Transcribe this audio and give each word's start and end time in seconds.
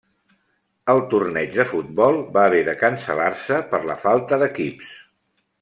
El 0.93 1.01
torneig 1.11 1.51
de 1.57 1.67
futbol 1.75 2.17
va 2.39 2.47
haver 2.49 2.63
de 2.71 2.75
cancel·lar-se 2.85 3.63
per 3.75 3.85
la 3.93 4.01
falta 4.07 4.45
d'equips. 4.45 4.93